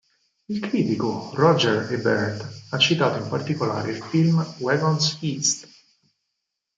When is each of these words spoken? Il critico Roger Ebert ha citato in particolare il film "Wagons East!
Il 0.47 0.59
critico 0.61 1.29
Roger 1.35 1.85
Ebert 1.93 2.63
ha 2.71 2.77
citato 2.79 3.21
in 3.21 3.29
particolare 3.29 3.91
il 3.91 4.01
film 4.01 4.43
"Wagons 4.57 5.17
East! 5.21 5.69